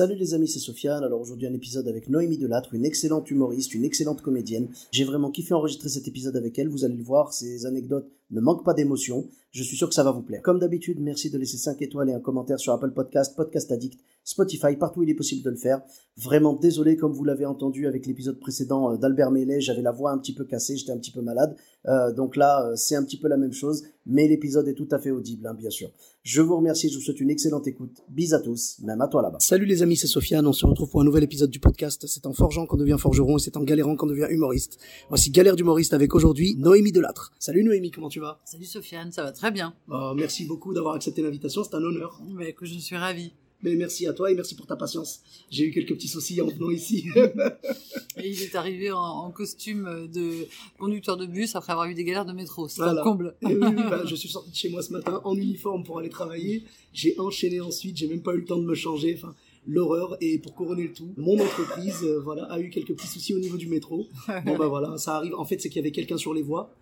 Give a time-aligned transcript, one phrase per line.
[0.00, 1.04] Salut les amis, c'est Sofiane.
[1.04, 4.70] Alors aujourd'hui un épisode avec Noémie Delattre, une excellente humoriste, une excellente comédienne.
[4.92, 8.40] J'ai vraiment kiffé enregistrer cet épisode avec elle, vous allez le voir, ses anecdotes ne
[8.40, 9.28] manquent pas d'émotion.
[9.50, 10.42] Je suis sûr que ça va vous plaire.
[10.42, 14.00] Comme d'habitude, merci de laisser 5 étoiles et un commentaire sur Apple Podcast, Podcast Addict,
[14.22, 15.82] Spotify, partout où il est possible de le faire.
[16.16, 20.12] Vraiment désolé, comme vous l'avez entendu avec l'épisode précédent euh, d'Albert Mellet, j'avais la voix
[20.12, 21.56] un petit peu cassée, j'étais un petit peu malade.
[21.88, 24.88] Euh, donc là, euh, c'est un petit peu la même chose, mais l'épisode est tout
[24.92, 25.90] à fait audible, hein, bien sûr.
[26.22, 28.02] Je vous remercie, je vous souhaite une excellente écoute.
[28.08, 29.38] Bis à tous, même à toi là-bas.
[29.40, 32.06] Salut les amis, c'est Sofiane, on se retrouve pour un nouvel épisode du podcast.
[32.06, 34.78] C'est en forgeant qu'on devient forgeron et c'est en galérant qu'on devient humoriste.
[35.08, 37.32] Voici Galère d'humoriste avec aujourd'hui Noémie Delattre.
[37.38, 38.19] Salut Noémie, comment tu vas?
[38.44, 39.74] Salut Sofiane, ça va très bien.
[39.88, 42.20] Oh, Merci beaucoup d'avoir accepté l'invitation, c'est un honneur.
[42.28, 43.32] Mais que je suis ravie.
[43.62, 45.20] Mais merci à toi et merci pour ta patience.
[45.50, 47.04] J'ai eu quelques petits soucis en venant ici.
[48.16, 50.46] Et il est arrivé en, en costume de
[50.78, 52.68] conducteur de bus après avoir eu des galères de métro.
[52.68, 53.02] C'est Voilà.
[53.02, 53.36] un comble.
[53.42, 55.98] Et oui, oui, bah, je suis sorti de chez moi ce matin en uniforme pour
[55.98, 56.64] aller travailler.
[56.94, 59.14] J'ai enchaîné ensuite, j'ai même pas eu le temps de me changer.
[59.16, 59.34] Enfin,
[59.66, 60.16] l'horreur.
[60.22, 63.38] Et pour couronner le tout, mon entreprise, euh, voilà, a eu quelques petits soucis au
[63.38, 64.08] niveau du métro.
[64.46, 65.34] Bon bah voilà, ça arrive.
[65.34, 66.74] En fait, c'est qu'il y avait quelqu'un sur les voies.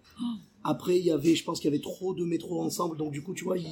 [0.71, 3.23] Après, il y avait, je pense qu'il y avait trop de métros ensemble, donc du
[3.23, 3.67] coup, tu vois, il,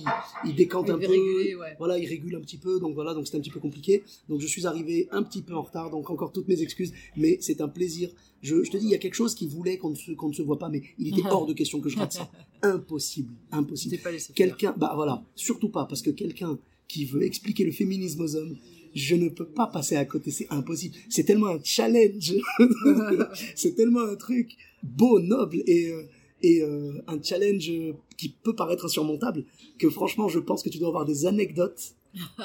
[0.46, 1.06] il décante Il un peu.
[1.06, 1.74] réguler, ouais.
[1.78, 4.02] Voilà, il régule un petit peu, donc voilà, donc c'était un petit peu compliqué.
[4.30, 7.36] Donc je suis arrivé un petit peu en retard, donc encore toutes mes excuses, mais
[7.42, 8.08] c'est un plaisir.
[8.42, 10.28] Je, je te dis, il y a quelque chose qui voulait qu'on ne, se- qu'on
[10.28, 12.30] ne se voit pas, mais il était hors de question que je rate ça.
[12.62, 13.96] Impossible, impossible.
[14.34, 16.58] Quelqu'un, bah voilà, surtout pas, parce que quelqu'un
[16.88, 18.56] qui veut expliquer le féminisme aux hommes,
[18.94, 20.94] je ne peux pas passer à côté, c'est impossible.
[21.10, 22.32] C'est tellement un challenge,
[23.54, 26.02] c'est tellement un truc beau, noble et, euh,
[26.48, 29.44] et euh, un challenge euh, qui peut paraître insurmontable,
[29.78, 31.94] que franchement, je pense que tu dois avoir des anecdotes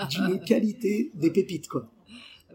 [0.10, 1.84] d'une qualité, des pépites, quoi.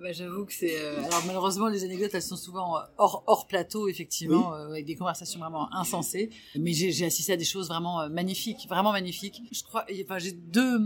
[0.02, 0.76] Bah, J'avoue que c'est.
[0.78, 4.94] euh, Alors malheureusement, les anecdotes, elles sont souvent hors, hors plateau, effectivement, euh, avec des
[4.94, 6.28] conversations vraiment insensées.
[6.58, 9.40] Mais j'ai assisté à des choses vraiment magnifiques, vraiment magnifiques.
[9.52, 9.84] Je crois.
[10.04, 10.78] Enfin, j'ai deux.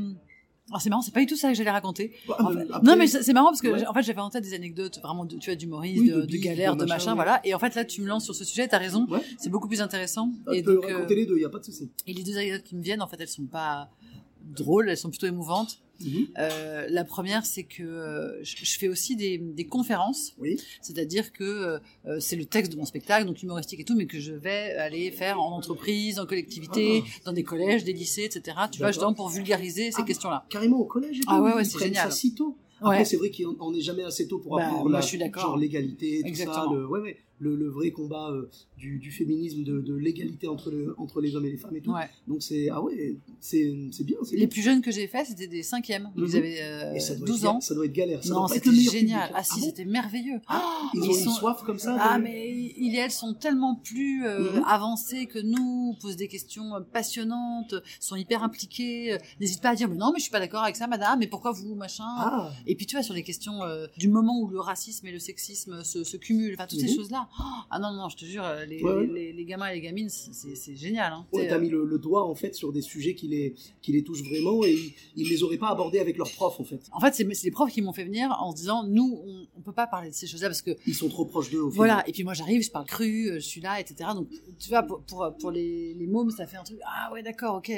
[0.70, 2.12] Alors c'est marrant, c'est pas du tout ça que j'allais raconter.
[2.28, 3.86] En fait- Après- non mais c'est marrant parce que Ouais.
[3.86, 6.26] en fait j'avais en tête des anecdotes vraiment de, tu vois d'humoristes, Oui, de, de
[6.26, 7.14] de galères, machin, machin, ouais.
[7.16, 7.40] voilà.
[7.44, 9.20] Et en fait là tu me lances sur ce sujet, t'as raison, Ouais.
[9.38, 10.30] c'est beaucoup plus intéressant.
[10.46, 11.90] Ah, et tu peux donc, euh, raconter les deux, il n'y a pas de souci.
[12.06, 13.90] et les deux anecdotes qui me viennent, en fait, elles sont pas
[14.56, 15.80] drôles, elles sont plutôt émouvantes.
[16.04, 16.26] Mhm.
[16.38, 20.58] Euh, la première, c'est que euh, je, je fais aussi des, des conférences, Oui.
[20.80, 24.18] c'est-à-dire que euh, c'est le texte de mon spectacle, donc humoristique et tout, mais que
[24.18, 28.40] je vais aller faire en entreprise, en collectivité, dans des collèges, des lycées, etc.
[28.44, 28.68] Tu vois, Ah.
[28.78, 28.92] D'accord.
[28.92, 30.46] justement pour vulgariser ces Ah, questions-là.
[30.48, 31.26] Carrément au collège et tout.
[31.28, 32.10] Ah ouais, ouais, c'est génial.
[32.10, 32.56] ça si tôt.
[32.82, 33.04] Après, Ouais.
[33.04, 35.58] c'est vrai qu'on n'est jamais assez tôt pour Bah, apprendre moi, la, je suis genre
[35.58, 36.70] l'égalité, tout Exactement.
[36.70, 40.46] ça, le, ouais, ouais, le, le vrai combat euh, du, du féminisme, de, de l'égalité
[40.46, 41.90] entre, le, entre les hommes et les femmes et tout.
[41.92, 42.08] Ouais.
[42.28, 43.64] Donc c'est ah ouais, c'est
[44.04, 44.18] bien.
[44.30, 44.46] Les bien.
[44.48, 46.10] plus jeunes que j'ai fait, c'était des cinquièmes.
[46.14, 46.24] Mhm.
[46.26, 47.60] Ils avaient euh, Et ça doit 12 être, ga- ans.
[47.60, 48.22] Ça doit être galère.
[48.22, 49.28] Ça Non, c'était génial.
[49.28, 49.34] public.
[49.34, 50.40] Ah si, bon c'était merveilleux.
[50.94, 51.96] Ils Ils ont une sont- soif comme ça.
[51.98, 54.64] Ah, mais ils et elles sont tellement plus euh, Mhm.
[54.66, 59.74] avancées que nous, posent des questions euh, passionnantes, sont hyper impliquées, euh, n'hésitent pas à
[59.74, 62.04] dire mais non, mais je suis pas d'accord avec ça, madame, mais pourquoi vous, machin.
[62.06, 63.60] Ah, Et puis tu vois, sur les questions
[63.96, 66.96] du moment où le racisme et le sexisme se, se cumulent, enfin toutes ces Mhm.
[66.96, 67.28] choses-là.
[67.38, 69.06] Oh, ah non, non, je te jure, euh, les, Ouais, ouais.
[69.06, 71.12] les, les gamins et les gamines, c'est génial.
[71.12, 71.26] Hein.
[71.32, 73.92] ouais, t'as euh, mis le, le doigt en fait sur des sujets qui les, qui
[73.92, 76.80] les touchent vraiment et ils, ils les auraient pas abordés avec leurs profs en fait.
[76.92, 79.60] En fait, c'est les profs qui m'ont fait venir en se disant, nous, on, on
[79.60, 81.60] peut pas parler de ces choses-là parce que Ils sont trop proches d'eux.
[81.62, 84.10] Voilà, et puis moi j'arrive, je parle cru, euh, je suis là, etc.
[84.14, 87.22] Donc tu vois, pour, pour, pour les, les mômes, ça fait un truc, ah ouais
[87.22, 87.70] d'accord, ok.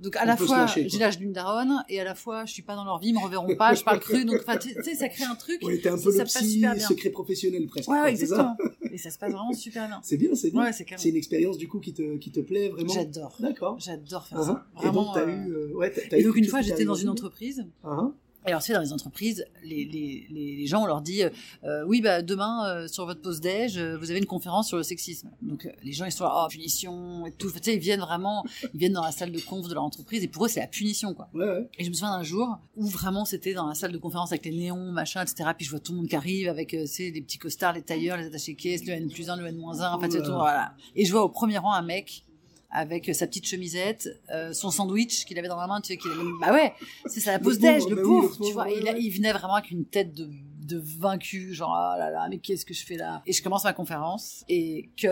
[0.00, 2.62] Donc à On la fois j'ai l'âge d'une daronne, et à la fois je suis
[2.62, 5.08] pas dans leur vie, ils me reverront pas, je parle cru, donc tu sais, ça
[5.08, 5.62] crée un truc.
[5.62, 7.88] Ouais, t'es un peu le psy secret professionnel presque.
[7.88, 8.56] Ouais, exactement.
[8.92, 10.00] Et ça se passe vraiment super bien.
[10.04, 10.62] C'est bien, c'est bien.
[10.62, 10.86] Ouais, c'est.
[10.96, 12.92] C'est une expérience du coup qui te, qui te plaît vraiment.
[12.92, 13.34] J'adore.
[13.40, 13.76] D'accord.
[13.80, 14.46] J'adore faire Uh-huh.
[14.46, 14.66] ça.
[14.82, 15.12] Et donc Vraiment.
[15.14, 17.64] t'as euh, eu, euh, ouais, t'as- t'as Et donc une fois j'étais dans une entreprise
[17.84, 18.12] Uh-huh.
[18.46, 21.30] Et alors, tu sais, dans les entreprises, les, les, les, gens, on leur dit, euh,
[21.64, 24.76] euh, oui, bah, demain, euh, sur votre pause déj, euh, vous avez une conférence sur
[24.76, 25.30] le sexisme.
[25.40, 27.50] Donc, euh, les gens, ils sont là, oh, punition, et tout.
[27.50, 28.44] Tu sais, ils viennent vraiment,
[28.74, 30.66] ils viennent dans la salle de conf de leur entreprise, et pour eux, c'est la
[30.66, 31.28] punition, quoi.
[31.32, 31.68] Ouais, ouais.
[31.78, 34.44] Et je me souviens d'un jour où vraiment c'était dans la salle de conférence avec
[34.44, 35.50] les néons, machin, etc.
[35.56, 37.72] Puis je vois tout le monde qui arrive avec, euh, tu sais, les petits costards,
[37.72, 40.10] les tailleurs, les attachés caisses, le N plus 1, le N moins 1, en fait,
[40.10, 40.74] c'est tout, voilà.
[40.94, 42.24] Et je vois au premier rang un mec
[42.74, 46.10] avec sa petite chemisette, euh, son sandwich qu'il avait dans la main, tu sais, qu'il
[46.10, 46.20] avait...
[46.40, 46.74] Bah ouais,
[47.06, 48.68] c'est ça, la pause déj, le pauvre, tu vois.
[48.70, 50.28] il, a- il venait vraiment avec une tête de,
[50.66, 53.22] de vaincu, genre, ah là là, mais qu'est-ce que je fais là?
[53.26, 55.08] Et je commence ma conférence, et cut,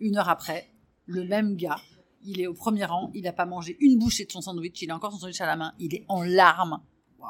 [0.00, 0.68] une heure après,
[1.06, 1.80] le même gars,
[2.24, 4.90] il est au premier rang, il n'a pas mangé une bouchée de son sandwich, il
[4.90, 6.80] a encore son sandwich à la main, il est en larmes,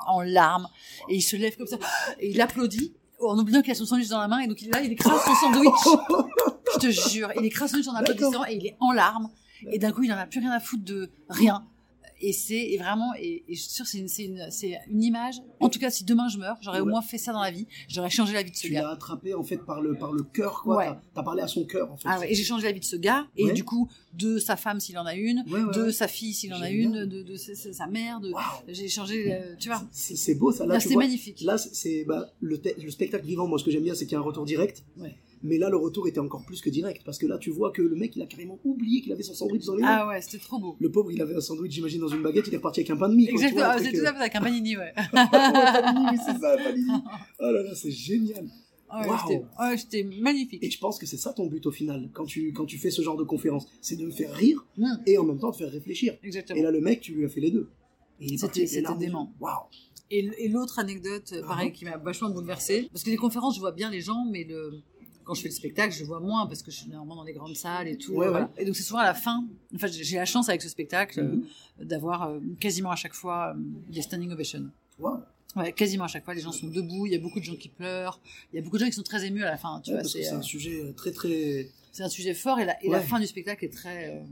[0.08, 0.68] en larmes,
[1.08, 1.78] et il se lève comme ça,
[2.18, 4.82] et il applaudit, en oubliant qu'il a son sandwich dans la main, et donc là,
[4.82, 5.72] il écrase son sandwich.
[6.74, 9.30] Je te jure, il écrase son sandwich en applaudissant, et il est en larmes,
[9.70, 11.66] et d'un coup, il en a plus rien à foutre de rien.
[12.24, 15.34] Et c'est vraiment, et, et je suis sûre, c'est une, image.
[15.58, 17.66] En tout cas, si demain je meurs, j'aurais au moins fait ça dans la vie.
[17.88, 18.82] J'aurais changé la vie de ce Tu gars.
[18.82, 20.76] l'as attrapé en fait par le par le cœur quoi.
[20.76, 20.90] Ouais.
[21.14, 22.06] T'as- parlé à son cœur en fait.
[22.08, 23.52] Ah ouais, et j'ai changé la vie de ce gars, et Ouais.
[23.52, 25.42] du coup, de sa femme s'il en a une,
[25.74, 28.20] de sa fille s'il en a une, de, de sa, mère,
[28.68, 29.82] j'ai changé, euh, tu vois.
[29.90, 30.64] C'est beau ça.
[30.64, 31.40] Là, Là, tu c'est magnifique.
[31.40, 33.48] Là, c'est- bah, le spectacle vivant.
[33.48, 34.84] Moi, ce que j'aime bien, c'est qu'il y a un retour direct.
[34.96, 35.16] Ouais.
[35.44, 37.82] Mais là, le retour était encore plus que direct parce que là, tu vois que
[37.82, 39.88] le mec, il a carrément oublié qu'il avait son sandwich dans les mains.
[40.02, 40.76] Ah ouais, c'était trop beau.
[40.78, 42.46] Le pauvre, il avait un sandwich, j'imagine, dans une baguette.
[42.48, 43.28] Il est reparti avec un pain de mie.
[43.28, 44.92] Exactement, ah, c'est tout euh, ça avec un panini, ouais.
[45.12, 46.90] panini, c'est ça, panini.
[47.40, 48.46] Oh là là, c'est génial.
[48.94, 49.76] Ah ouais, Waouh.
[49.76, 50.62] j'étais- magnifique.
[50.62, 52.90] Et je pense que c'est ça ton but au final, quand tu, quand tu fais
[52.90, 53.66] ce genre de conférence.
[53.80, 56.14] C'est de me faire rire Mm, et en même temps de faire réfléchir.
[56.22, 56.58] exactement.
[56.58, 57.68] Et là, le mec, tu lui as fait les deux.
[58.36, 58.66] C'était-
[58.98, 59.32] dément.
[59.40, 59.64] Waouh.
[60.10, 61.74] Et, et l'autre anecdote, euh, pareil, Ah.
[61.74, 64.82] qui m'a vachement bouleversée, parce que les conférences, je vois bien les gens, mais le...
[65.24, 67.32] quand je fais le spectacle, je vois moins, parce que je suis normalement dans les
[67.32, 68.12] grandes salles et tout.
[68.12, 68.46] Ouais, voilà.
[68.56, 68.62] ouais.
[68.62, 71.20] Et donc c'est souvent à la fin, en fait, j'ai la chance avec ce spectacle
[71.20, 71.22] euh,
[71.80, 71.86] Mhm.
[71.86, 73.60] d'avoir euh, quasiment à chaque fois euh,
[73.90, 74.70] des standing ovations.
[74.98, 75.20] Waouh.
[75.54, 77.56] Ouais, quasiment à chaque fois, les gens sont debout, il y a beaucoup de gens
[77.56, 78.20] qui pleurent,
[78.52, 79.96] il y a beaucoup de gens qui sont très émus à la fin, tu Ouais,
[79.96, 81.68] vois, parce que c'est euh, un sujet euh, très très.
[81.92, 83.04] c'est un sujet fort et la, et la Ouais.
[83.04, 84.08] fin du spectacle est très...
[84.16, 84.22] euh,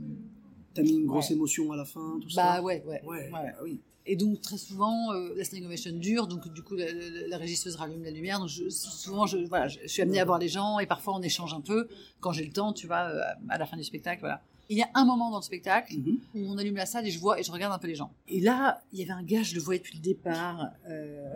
[0.73, 1.35] T'as mis une grosse Ouais.
[1.35, 2.61] émotion à la fin, tout bah ça.
[2.63, 3.01] ouais, ouais.
[3.05, 3.29] Ouais.
[3.29, 3.31] ouais.
[3.33, 3.79] ah oui.
[4.07, 7.37] Et donc très souvent, euh, la standing ovation dure, donc du coup la, la- la
[7.37, 8.39] régisseuse rallume la lumière.
[8.39, 11.13] Donc je- souvent, je, voilà, je, je suis amenée à voir les gens et parfois
[11.15, 11.87] on échange un peu
[12.19, 14.21] quand j'ai le temps, tu vois, euh, à la fin du spectacle.
[14.21, 14.41] Voilà.
[14.69, 16.17] Il y a un moment dans le spectacle Mhm.
[16.33, 18.11] où on allume la salle et je vois et je regarde un peu les gens.
[18.27, 20.69] Et là, il y avait un gars, je le voyais depuis le départ.
[20.89, 21.33] euh,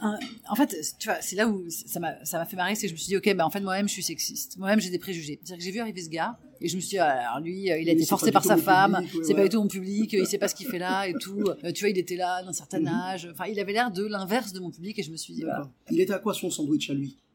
[0.00, 0.18] un-
[0.48, 2.88] en fait, tu vois, c'est là où ça m'a ça m'a fait marrer, c'est que
[2.88, 4.98] je me suis dit, ok, bah en fait moi-même je suis sexiste, moi-même j'ai des
[4.98, 5.38] préjugés.
[5.42, 7.70] C'est-à-dire que j'ai vu arriver ce gars et je me suis dit, ah, alors lui,
[7.70, 9.62] euh, il a Oui, été forcé par sa femme, public, ouais, c'est pas du tout
[9.62, 11.42] mon public, il sait pas ce qu'il fait là et tout.
[11.64, 12.86] Euh, tu vois, il était là d'un certain Mhm.
[12.88, 13.28] âge.
[13.32, 15.70] Enfin, il avait l'air de l'inverse de mon public et je me suis dit, voilà.
[15.90, 17.16] Il était à quoi son sandwich à lui?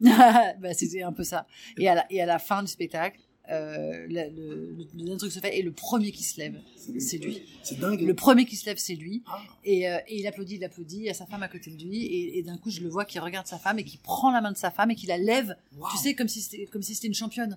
[0.60, 1.46] Bah, c'était un peu ça.
[1.78, 3.20] Et à la, et à la fin du spectacle,
[3.50, 6.60] euh, le, le, le dernier truc se fait et le premier qui se lève,
[6.98, 7.42] c'est lui.
[7.62, 8.00] C'est dingue.
[8.00, 9.22] Le premier qui se lève, c'est lui.
[9.26, 9.40] Ah.
[9.64, 11.82] Et, euh, et il applaudit, il applaudit, il y a sa femme à côté de
[11.82, 12.04] lui.
[12.04, 14.40] Et, et d'un coup, je le vois qui regarde sa femme et qui prend la
[14.40, 15.56] main de sa femme et qui la lève.
[15.92, 17.56] Tu sais, comme si c'était comme si c'était une championne.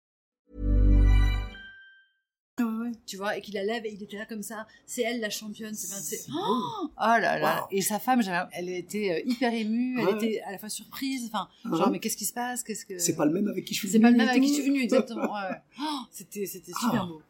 [3.05, 4.67] Tu vois, et qu'il la lève et il était là comme ça.
[4.85, 5.73] C'est elle la championne.
[5.73, 7.61] C'est, c'est- oh, oh là là.
[7.61, 7.67] Wow.
[7.71, 8.21] Et sa femme,
[8.53, 9.99] elle était euh, hyper émue.
[9.99, 10.15] Elle Ouais.
[10.27, 11.25] était à la fois surprise.
[11.31, 12.63] Enfin, genre, mais qu'est-ce qui se passe?
[12.63, 14.29] Qu'est-ce que C'est pas le même avec qui je suis C'est venu pas le même
[14.29, 15.23] avec qui je suis venue, exactement.
[15.33, 15.55] ouais.
[15.81, 17.07] Oh, c'était, c'était super Ah.
[17.07, 17.21] beau.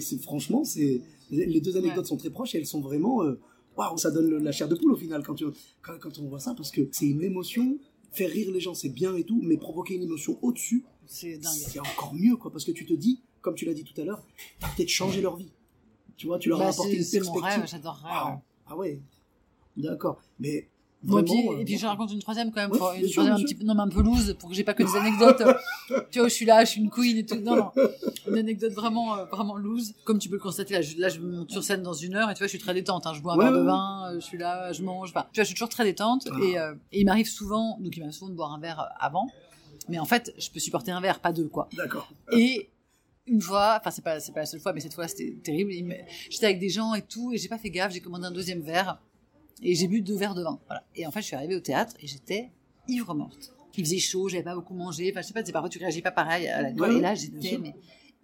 [0.00, 1.00] C'est franchement, c'est
[1.30, 3.38] les deux anecdotes sont très proches et elles sont vraiment euh,
[3.76, 5.44] waouh, ça donne le- la chair de poule au final quand tu
[5.82, 7.78] quand, quand on voit ça parce que c'est une émotion.
[8.10, 11.78] Faire rire les gens, c'est bien et tout, mais provoquer une émotion au-dessus, C'est c'est
[11.78, 14.22] encore mieux quoi parce que tu te dis, comme tu l'as dit tout à l'heure,
[14.76, 15.50] peut-être changé leur vie.
[16.16, 17.42] Tu vois, tu leur as Bah, apporté c'est, une perspective.
[17.60, 18.08] rêve, j'adorerais.
[18.32, 18.38] Ouais.
[18.68, 19.00] Ah ouais,
[19.76, 20.20] d'accord.
[20.40, 20.68] Mais
[21.00, 22.90] Bon, et vraiment, puis, euh, et puis je raconte une troisième quand même, Ouais, pour-
[22.90, 24.64] bien une sûr, troisième un petit peu, non, mais un peu loose, pour que j'ai
[24.64, 25.40] pas que des anecdotes.
[26.10, 27.36] tu vois, je suis là, je suis une queen et tout.
[27.36, 27.70] Non, non.
[28.26, 29.94] Une anecdote vraiment, euh, vraiment loose.
[30.04, 32.28] Comme tu peux le constater, là, je, là, je monte sur scène dans une heure
[32.28, 33.06] et tu vois, je suis très détente.
[33.06, 33.12] Hein.
[33.14, 35.10] Je bois un Ouais, verre de vin, euh, je suis là, je mange.
[35.10, 36.26] Enfin, tu vois, je suis toujours très détente.
[36.32, 36.36] Ah.
[36.42, 38.84] Et, euh, et il m'arrive souvent, donc il m'arrive souvent de boire un verre euh,
[38.98, 39.28] avant.
[39.88, 41.68] Mais en fait, je peux supporter un verre, pas deux, quoi.
[41.76, 42.10] D'accord.
[42.32, 42.70] Et
[43.28, 45.72] une fois, enfin c'est pas c'est pas la seule fois, mais cette fois c'était terrible.
[46.30, 47.92] J'étais avec des gens et tout, et j'ai pas fait gaffe.
[47.92, 49.00] J'ai commandé un deuxième verre
[49.62, 50.60] et j'ai bu deux verres de vin.
[50.66, 50.84] Voilà.
[50.94, 52.50] Et en fait, je suis arrivée au théâtre et j'étais
[52.88, 53.52] ivre morte.
[53.76, 55.10] Il faisait chaud, j'avais pas beaucoup mangé.
[55.12, 57.14] Enfin, je sais pas, c'est parfois tu réagis pas pareil à la Ouais, Et là,
[57.14, 57.60] j'étais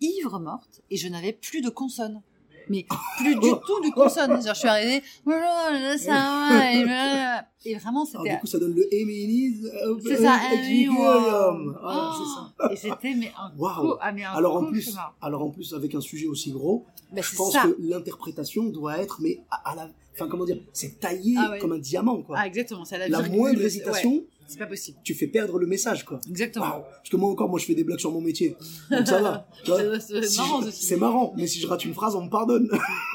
[0.01, 2.23] ivre morte et je n'avais plus de consonnes.
[2.69, 2.87] Mais
[3.19, 4.43] plus du tout de consonnes.
[4.43, 8.35] Genre, je suis arrivée, bonjour, ça va, et vraiment, Alors, c'était.
[8.35, 9.63] du coup, ça donne le Eminis.
[10.05, 11.75] C'est ça, Equilibrium.
[11.77, 12.73] Oh, Voilà, c'est ça.
[12.73, 15.95] Et c'était mais un coup, ah, mais un Alors en plus, alors en plus avec
[15.95, 20.29] un sujet aussi gros, Bah, je pense que l'interprétation doit être mais à, la, enfin
[20.29, 22.37] comment dire, c'est taillé Ah comme un diamant quoi.
[22.39, 24.99] Ah, exactement, c'est la, la moindre hésitation, c'est pas possible.
[25.05, 26.21] tu fais perdre le message quoi.
[26.29, 26.83] Exactement.
[26.97, 28.57] Parce que moi encore, moi je fais des blagues sur mon métier,
[28.91, 29.49] donc ça va.
[29.65, 30.71] C'est- Si marrant je-.
[30.71, 32.69] C'est marrant, mais si je rate une phrase, on me pardonne.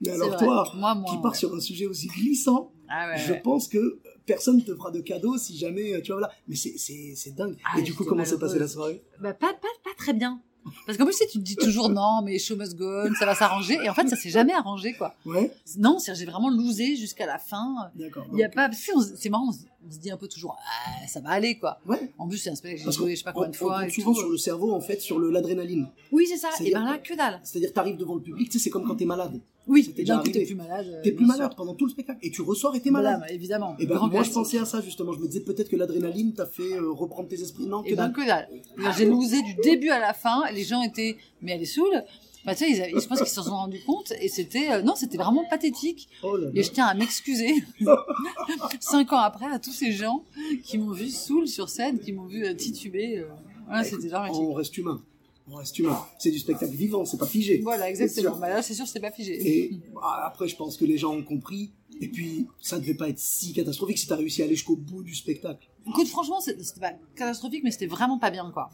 [0.00, 1.22] mais alors toi, Moi, moi, qui ouais.
[1.22, 3.40] pars sur un sujet aussi glissant, Ah ouais, je ouais.
[3.40, 6.32] pense que personne te fera de cadeau si jamais, euh, tu vois, voilà.
[6.48, 7.56] Mais c'est, dingue.
[7.64, 9.02] Ah, Et du coup, comment s'est passée la soirée?
[9.20, 10.40] Bah, pas, pas, pas très bien.
[10.86, 13.76] Parce qu'en plus, tu te dis toujours non, mais show must go ça va s'arranger.
[13.82, 15.14] Et en fait, ça s'est jamais arrangé, quoi.
[15.26, 17.90] Ouais, Non, c'est- j'ai vraiment losé jusqu'à la fin.
[17.96, 18.26] d'accord.
[18.32, 19.50] Il y a pas, c'est marrant,
[19.86, 21.78] on se, on dit un peu toujours, ah, ça va aller, quoi.
[21.86, 22.12] Ouais.
[22.18, 23.86] En plus, c'est un spectacle que j'ai joué, je sais pas combien de on fois.
[23.86, 24.20] et souvent tout.
[24.20, 25.88] sur le cerveau, en fait, sur l'adrénaline.
[26.10, 26.48] Oui, c'est ça.
[26.48, 27.40] Et C'est-à-dire ben là, que- que dalle.
[27.42, 29.40] C'est-dire, t'arrives devant le public, tu sais, c'est comme quand t'es malade.
[29.68, 30.02] Oui, t'es
[30.44, 30.86] plus malade.
[30.88, 32.18] euh, T'es plus malade pendant tout le spectacle.
[32.22, 33.26] Et tu ressors et t'es Voilà, malade.
[33.28, 33.76] bah, évidemment.
[33.78, 35.12] Et ben, Grand moi, je pensais à ça, justement.
[35.12, 37.66] Je me disais peut-être que l'adrénaline t'a fait euh, reprendre tes esprits.
[37.66, 38.12] Non, que Et ben, dalle.
[38.12, 38.48] que dalle.
[38.50, 40.42] C'est-à-dire, J'ai losé du début à la fin.
[40.52, 42.02] Les gens étaient, mais elle est saoule.
[42.44, 44.12] Bah, tu sais, ils avaient- je pense qu'ils s'en sont rendus compte.
[44.20, 46.08] Et c'était, euh, non, c'était vraiment pathétique.
[46.22, 46.50] Oh là là.
[46.54, 47.54] Et je tiens à m'excuser,
[48.80, 50.24] cinq ans après, à tous ces gens
[50.64, 53.18] qui m'ont vu saoul sur scène, qui m'ont vu euh, tituber.
[53.18, 53.28] euh.
[53.66, 54.40] Voilà, c'était dramatique.
[54.42, 55.02] On reste humain.
[55.50, 55.98] On reste humain.
[56.18, 57.60] C'est du spectacle vivant, c'est pas figé.
[57.62, 58.30] Voilà, C'est exactement.
[58.34, 58.40] sûr.
[58.40, 59.34] Bah, là, c'est sûr, c'était pas figé.
[59.66, 61.72] Et bah, après, je pense que les gens ont compris.
[62.00, 65.02] Et puis, ça devait pas être si catastrophique si t'as réussi à aller jusqu'au bout
[65.02, 65.68] du spectacle.
[65.88, 68.70] Écoute, franchement, c'est- c'était pas catastrophique, mais c'était vraiment pas bien, quoi.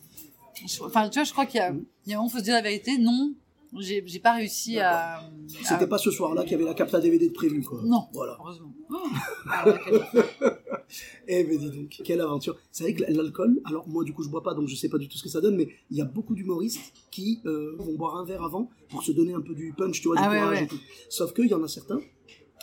[0.83, 1.73] Enfin, tu vois, je crois qu'il y a,
[2.07, 2.99] il y a un moment, faut se dire la vérité.
[2.99, 3.33] Non,
[3.79, 5.21] j'ai j'ai pas réussi à.
[5.63, 7.81] C'était à- pas ce soir-là qu'il y avait la capta DVD de prévu, quoi.
[7.85, 8.37] Non, Voilà.
[8.41, 8.73] heureusement.
[8.91, 9.07] Oh,
[11.29, 12.57] Eh ben dis donc, quelle aventure.
[12.73, 14.97] C'est vrai que l'alcool, alors moi du coup je bois pas donc je sais pas
[14.97, 17.95] du tout ce que ça donne, mais il y a beaucoup d'humoristes qui euh, vont
[17.95, 20.31] boire un verre avant pour se donner un peu du punch, tu vois, du Ah
[20.31, 20.65] ouais, courage ouais.
[20.65, 20.79] et tout.
[21.11, 22.01] Sauf qu'il y en a certains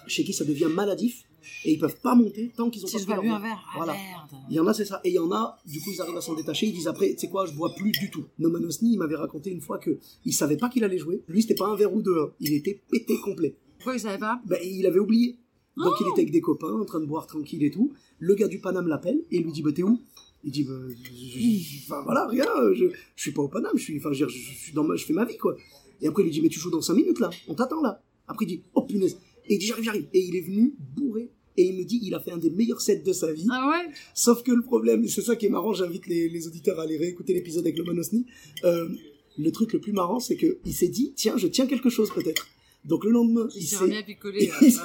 [0.07, 1.23] chez qui ça devient maladif
[1.63, 3.93] et ils peuvent pas monter tant qu'ils ont Si pas plus un verre, ah Voilà.
[3.93, 4.41] merde.
[4.49, 5.01] Il y en a, c'est ça.
[5.03, 6.67] Et il y en a, du coup, ils arrivent à s'en détacher.
[6.67, 8.25] Ils disent après, tu sais quoi, je bois plus du tout.
[8.39, 11.23] Noman Osni, il m'avait raconté une fois que il savait pas qu'il allait jouer.
[11.27, 12.17] Lui, c'était pas un verre ou deux.
[12.19, 12.29] hein.
[12.39, 13.55] Il était pété complet.
[13.77, 14.41] Pourquoi il savait pas?
[14.45, 15.37] Ben, il avait oublié.
[15.77, 17.91] Donc Oh il était avec des copains, en train de boire tranquille et tout.
[18.19, 19.99] Le gars du Paname l'appelle et il lui dit bah t'es où?
[20.45, 22.85] Il dit bah, je- je- enfin voilà rien, je,
[23.15, 25.25] je suis pas au Paname, je suis, enfin je, suis dans ma, je fais ma
[25.25, 25.57] vie quoi.
[26.01, 28.01] Et après il lui dit mais tu joues dans 5 minutes là, on t'attend là.
[28.25, 29.17] Après il dit oh punaise
[29.49, 32.13] et il dit j'arrive j'arrive et il est venu bourré et il me dit il
[32.13, 33.47] a fait un des meilleurs sets de sa vie.
[33.49, 33.93] Ah ouais?
[34.13, 36.83] Sauf que le problème, et c'est ça qui est marrant, j'invite les, les auditeurs à
[36.83, 38.25] aller réécouter l'épisode avec le Manosni.
[38.63, 38.89] Euh,
[39.37, 42.11] le truc le plus marrant, c'est que il s'est dit, tiens, je tiens quelque chose
[42.13, 42.47] peut-être.
[42.85, 44.51] Donc le lendemain, Il il s'est remis à picoler.
[44.61, 44.81] il s'est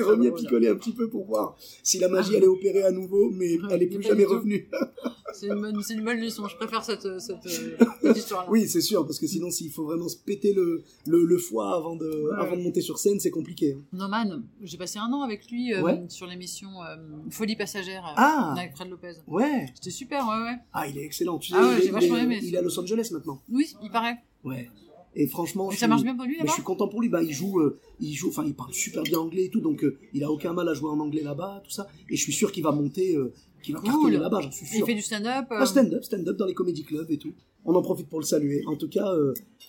[0.00, 3.30] Ah remis à un petit peu pour voir si la magie allait opérer à nouveau,
[3.30, 4.68] mais elle est Mais plus jamais revenue.
[5.34, 6.48] C'est une, bonne- c'est une bonne leçon.
[6.48, 8.50] Je préfère cette, cette, euh, cette histoire-là.
[8.50, 11.76] oui, c'est sûr, parce que sinon, s'il faut vraiment se péter le, le, le foie
[11.76, 13.76] avant de, avant de monter sur scène, c'est compliqué.
[13.78, 13.82] hein.
[13.92, 16.02] Norman, j'ai passé un an avec lui euh, Ouais.
[16.08, 16.96] sur l'émission euh,
[17.30, 18.54] Folie passagère euh, Ah.
[18.58, 19.12] avec Fred Lopez.
[19.26, 19.66] Ouais.
[19.74, 20.56] C'était super, ouais, ouais.
[20.72, 21.38] Ah, il est excellent.
[21.38, 22.40] Tu sais, Ah ouais, il, est, aimé.
[22.42, 23.40] il est à Los Angeles maintenant.
[23.50, 24.16] Oui, il paraît.
[24.44, 24.68] Ouais.
[25.20, 27.08] Et franchement, je suis- marche bien pour lui Mais là-bas je suis content pour lui.
[27.08, 29.82] Bah, il joue, euh, il joue, enfin, il parle super bien anglais et tout, donc
[29.84, 31.88] euh, il a aucun mal à jouer en anglais là-bas, tout ça.
[32.08, 33.32] Et je suis sûr qu'il va monter, euh,
[33.62, 33.90] qu'il va Cool.
[33.90, 34.86] cartonner là-bas, j'en suis Il sûr.
[34.86, 35.46] fait du stand-up.
[35.50, 37.32] Ah, stand-up, stand-up dans les comédie clubs et tout.
[37.64, 38.62] On en profite pour le saluer.
[38.66, 39.12] En tout cas,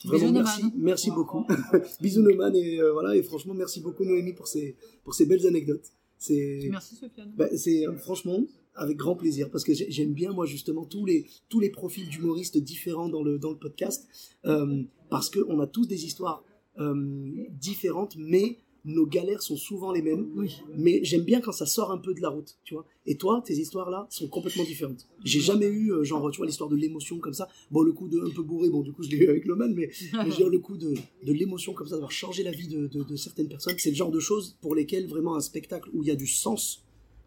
[0.06, 1.46] vraiment Bisous, merci, merci beaucoup.
[2.02, 5.92] Bisous Noman et voilà et franchement merci beaucoup Noémie pour ces pour ces belles anecdotes.
[6.20, 7.32] C'est Merci Sofiane.
[7.36, 8.46] bah, c'est euh, franchement
[8.76, 12.08] avec grand plaisir parce que j'ai- j'aime bien moi justement tous les tous les profils
[12.08, 14.08] d'humoristes différents dans le dans le podcast
[14.46, 16.44] euh, parce que on a tous des histoires
[16.78, 20.56] euh, différentes mais nos galères sont souvent les mêmes Oui.
[20.78, 23.42] mais j'aime bien quand ça sort un peu de la route tu vois et toi
[23.46, 26.76] tes histoires là sont complètement différentes j'ai jamais eu euh, genre tu vois l'histoire de
[26.76, 29.18] l'émotion comme ça bon le coup de un peu bourré bon du coup je l'ai
[29.18, 30.94] eu avec Loman mais mais veux dire, le coup de,
[31.26, 33.96] de l'émotion comme ça, d'avoir changé la vie de, de- de certaines personnes, c'est le
[33.96, 36.84] genre de choses pour lesquelles vraiment un spectacle où il y a du sens,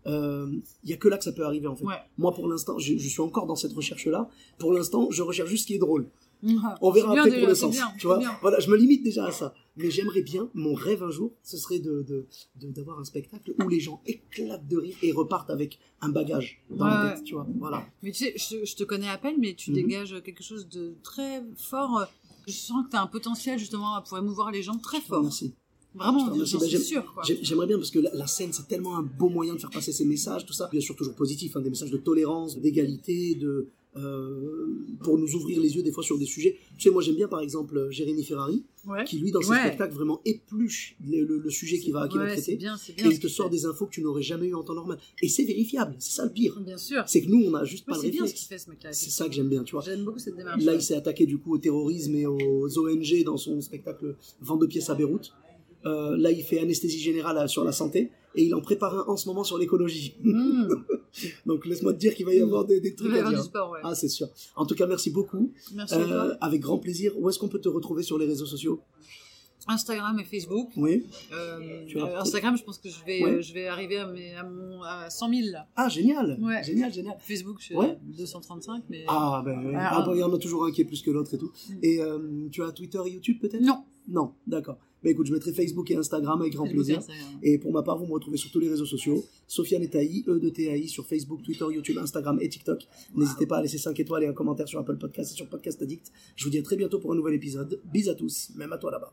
[0.06, 0.46] euh,
[0.84, 1.84] il y a que là que ça peut arriver en fait.
[1.84, 1.94] Ouais.
[2.18, 4.28] Moi pour l'instant, je, je suis encore dans cette recherche-là.
[4.58, 6.08] Pour l'instant, je recherche juste ce qui est drôle.
[6.80, 7.70] On verra après pour le sens.
[7.72, 8.32] bien, tu vois bien.
[8.42, 9.54] Voilà, je me limite déjà à ça.
[9.76, 12.26] Mais j'aimerais bien, mon rêve un jour, ce serait de de-
[12.60, 16.62] de- d'avoir un spectacle où les gens éclatent de rire et repartent avec un bagage
[16.70, 17.46] dans la tête, tu vois.
[17.58, 17.86] Voilà.
[18.02, 19.76] Mais tu sais, je, je te connais à peine, mais tu Mhm.
[19.76, 22.06] dégages quelque chose de très fort.
[22.46, 25.22] Je sens que tu as un potentiel justement pour émouvoir les gens très fort.
[25.22, 25.54] Merci.
[25.94, 26.34] Vraiment,
[26.78, 27.12] sûre.
[27.14, 27.22] quoi.
[27.22, 29.68] J'ai- J'aimerais bien parce que la, la scène c'est tellement un beau moyen de faire
[29.70, 30.68] passer ces messages, tout ça.
[30.72, 35.60] Bien sûr toujours positif, hein, des messages de tolérance, d'égalité, de euh, pour nous ouvrir
[35.60, 36.56] les yeux des fois sur des sujets.
[36.78, 39.50] Tu sais, moi j'aime bien par exemple euh, Jérémy Ferrari, Ouais, qui lui dans ses
[39.50, 39.58] Ouais.
[39.60, 42.56] spectacles vraiment épluche le, le- le sujet qu'il va, qu'il va Ouais, c'est traiter.
[42.56, 43.10] bien, c'est Et bien.
[43.10, 44.98] il te sort des infos que tu n'aurais jamais eu en temps normal.
[45.22, 46.58] Et c'est vérifiable, c'est ça le pire.
[46.64, 47.02] Bien sûr.
[47.06, 48.40] C'est que nous on a juste pas le c'est bien ce réflexe.
[48.40, 48.92] qu'il fait, ce mec-là.
[48.92, 49.82] C'est ça que j'aime bien, tu vois.
[49.84, 50.64] J'aime beaucoup cette démarche.
[50.64, 54.60] Là, il s'est attaqué du coup au terrorisme et aux ONG dans son spectacle Vente
[54.62, 55.32] de pièces à Beyrouth.
[55.84, 59.16] Euh, là, il fait anesthésie générale sur la santé et il en prépare un en
[59.16, 60.14] ce moment sur l'écologie.
[60.22, 60.68] Mmh.
[61.46, 63.28] Donc, laisse-moi te dire qu'il va y avoir des, des Il trucs va y à
[63.28, 63.38] dire.
[63.38, 63.80] du sport, ouais.
[63.82, 64.28] Ah, c'est sûr.
[64.56, 65.52] En tout cas, merci beaucoup.
[65.74, 66.36] Merci à Euh, toi.
[66.40, 67.12] avec grand plaisir.
[67.18, 68.80] Où est-ce qu'on peut te retrouver sur les réseaux sociaux?
[69.68, 70.70] Instagram et Facebook.
[70.76, 71.06] Oui.
[71.32, 73.30] Euh, euh, Instagram, je pense que je vais, Ouais.
[73.34, 75.68] euh, je vais arriver à, mes, à, mon, à 100 000 là.
[75.76, 76.36] Ah, génial.
[76.42, 76.64] Ouais.
[76.64, 77.14] Génial, génial.
[77.20, 77.90] Facebook, je suis Ouais.
[77.90, 79.04] à 235, mais.
[79.06, 81.12] Ah, ben, Ah, ah, bon, il y en a toujours un qui est plus que
[81.12, 81.52] l'autre et tout.
[81.70, 81.74] Mm.
[81.84, 82.00] Et
[82.50, 83.62] tu as Twitter et YouTube peut-être?
[83.62, 84.78] Non, Non, d'accord.
[85.02, 87.00] Bah écoute, je mettrai Facebook et Instagram avec grand plaisir.
[87.42, 89.24] Et pour ma part, vous me retrouvez sur tous les réseaux sociaux.
[89.46, 92.86] Sofiane Etaï, E de TAI, sur Facebook, Twitter, YouTube, Instagram et TikTok.
[93.14, 95.82] N'hésitez pas à laisser 5 étoiles et un commentaire sur Apple Podcast et sur Podcast
[95.82, 96.12] Addict.
[96.36, 97.80] Je vous dis à très bientôt pour un nouvel épisode.
[97.92, 99.12] Bis à tous, même à toi là-bas.